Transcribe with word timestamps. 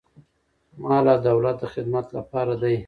مال 0.81 1.05
او 1.13 1.19
دولت 1.27 1.55
د 1.61 1.63
خدمت 1.73 2.05
لپاره 2.17 2.53
دی. 2.61 2.75